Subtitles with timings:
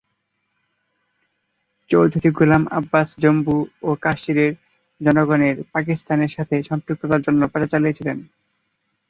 [1.89, 3.57] চৌধুরী গোলাম আব্বাস জম্মু
[3.81, 4.51] ও কাশ্মীরের
[5.01, 8.17] জনগণের পাকিস্তানের সাথে সম্পৃক্ততার জন্য প্রচার চালিয়েছিলেন।